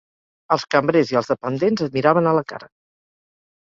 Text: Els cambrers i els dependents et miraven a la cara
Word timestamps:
Els 0.55 0.65
cambrers 0.75 1.13
i 1.13 1.21
els 1.23 1.31
dependents 1.33 1.87
et 1.89 2.01
miraven 2.01 2.35
a 2.35 2.37
la 2.43 2.47
cara 2.55 2.75